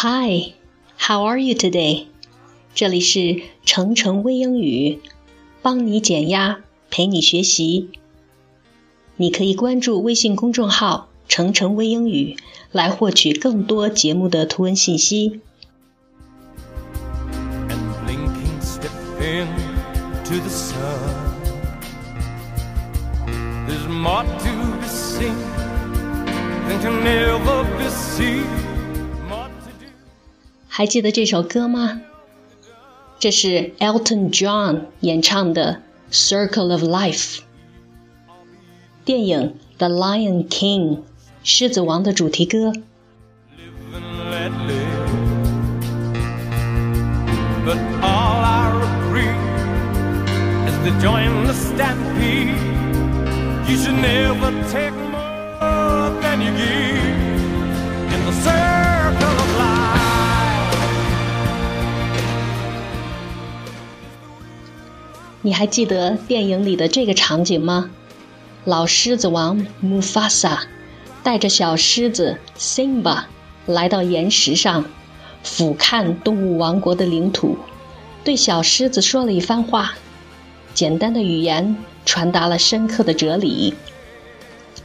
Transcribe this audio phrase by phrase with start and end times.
[0.00, 0.52] Hi,
[0.96, 2.06] how are you today?
[2.72, 5.00] 这里是程程微英语，
[5.60, 7.90] 帮你减压，陪你学习。
[9.16, 12.36] 你可以关注微信公众号“程程微英语”
[12.70, 15.40] 来获取更多节目的图文信息。
[28.20, 28.67] and
[30.77, 32.01] 还记得这首歌吗？
[33.19, 35.81] 这是 Elton John 演唱的《
[36.13, 37.37] Circle of Life》。
[39.05, 40.99] 电影《The Lion King》
[41.43, 42.71] 狮子王的主题歌。
[42.71, 42.83] Live
[43.93, 45.03] and let live.
[47.65, 49.37] But all I regret
[50.67, 52.55] is to join the stampede.
[53.69, 57.26] You should never take more than you give
[65.42, 67.90] 你还记得电影里的这个场景吗？
[68.64, 70.58] 老狮子王 Mufasa
[71.22, 73.24] 带着小狮子 Simba
[73.64, 74.84] 来到岩石上，
[75.44, 77.56] 俯瞰动物王国的领土，
[78.24, 79.94] 对小狮子说了一番话。
[80.74, 83.74] 简单的语言传达了深刻的哲理。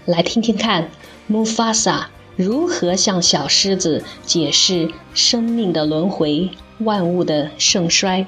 [0.06, 0.90] 来听听看
[1.30, 8.28] ，Mufasa 如何向小狮子解释生命的轮回、万物的盛衰。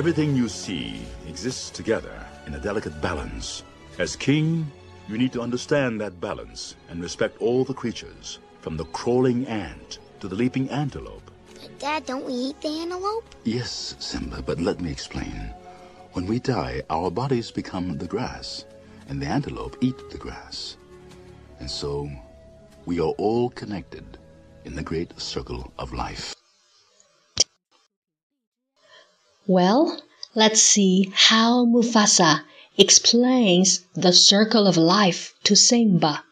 [0.00, 3.64] Everything you see exists together in a delicate balance.
[3.98, 4.64] As king,
[5.10, 9.98] you need to understand that balance and respect all the creatures, from the crawling ant
[10.20, 11.30] to the leaping antelope.
[11.52, 13.26] But Dad, don't we eat the antelope?
[13.44, 15.52] Yes, Simba, but let me explain.
[16.14, 18.64] When we die, our bodies become the grass,
[19.10, 20.78] and the antelope eat the grass.
[21.58, 22.08] And so,
[22.86, 24.16] we are all connected
[24.64, 26.39] in the great circle of life.
[29.49, 30.01] Well,
[30.33, 32.43] let's see how Mufasa
[32.77, 36.23] explains the circle of life to Simba.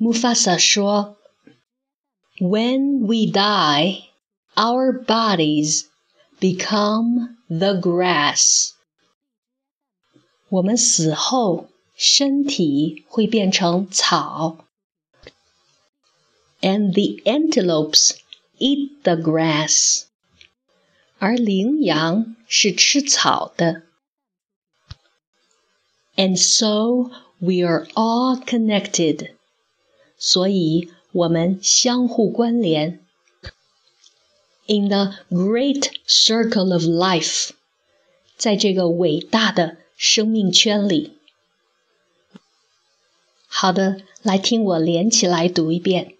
[0.00, 1.16] Mufasa 说：“
[2.40, 4.08] When we die,
[4.56, 5.84] our bodies
[6.40, 8.72] become the grass。”
[10.48, 14.64] 我们死后，身体会变成草。
[16.60, 18.16] And the antelopes
[18.58, 20.05] eat the grass.
[21.18, 23.82] 而羚羊是吃草的。
[26.16, 29.34] And so we are all connected，
[30.18, 33.00] 所以我们相互关联。
[34.66, 37.50] In the great circle of life，
[38.36, 41.18] 在这个伟大的生命圈里。
[43.46, 46.16] 好的，来听我连起来读一遍。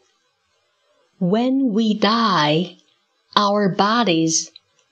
[1.18, 2.78] When we die,
[3.34, 4.48] our bodies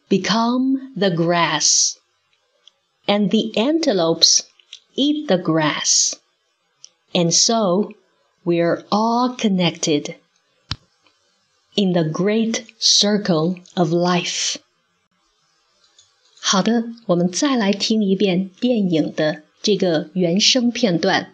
[0.09, 1.97] become the grass,
[3.07, 4.43] and the antelopes
[4.95, 6.17] eat the grass.
[7.13, 7.93] And so
[8.45, 10.17] we're all connected
[11.77, 14.57] in the great circle of life.
[16.41, 21.33] 好的，我们再来听一遍电影的这个原声片段，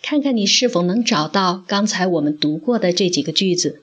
[0.00, 3.82] 看看你是否能找到刚才我们读过的这几个句子。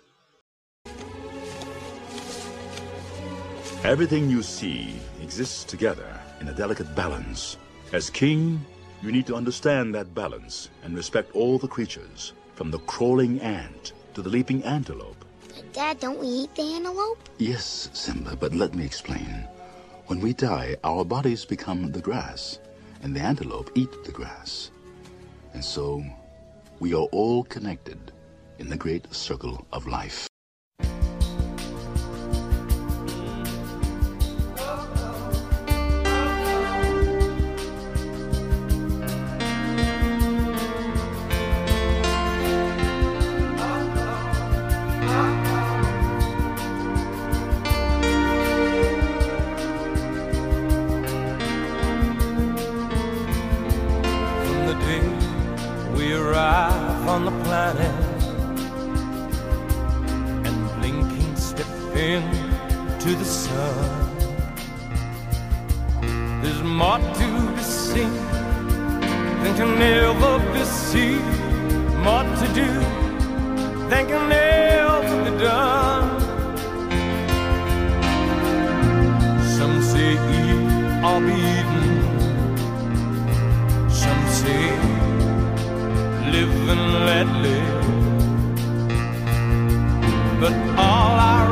[3.84, 4.92] Everything you see
[5.22, 6.06] exists together
[6.42, 7.56] in a delicate balance.
[7.94, 8.60] As king,
[9.02, 13.94] you need to understand that balance and respect all the creatures, from the crawling ant
[14.12, 15.24] to the leaping antelope.
[15.48, 17.26] But Dad, don't we eat the antelope?
[17.38, 19.48] Yes, Simba, but let me explain.
[20.08, 22.58] When we die, our bodies become the grass,
[23.02, 24.70] and the antelope eat the grass.
[25.54, 26.04] And so,
[26.80, 28.12] we are all connected
[28.58, 30.30] in the great circle of life.
[56.31, 57.94] Arrive on the planet
[60.47, 61.67] and blinking step
[61.97, 64.17] into the sun,
[66.41, 68.15] there's more to be seen
[69.43, 71.25] than can ever be seen,
[72.05, 72.71] more to do
[73.91, 76.21] than can ever be done.
[79.56, 81.80] Some say eat or be eaten.
[90.40, 91.46] But all I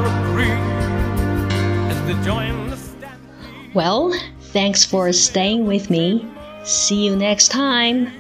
[1.91, 3.75] is to join the stampede.
[3.75, 6.26] Well, thanks for staying with me.
[6.65, 8.11] See you next time.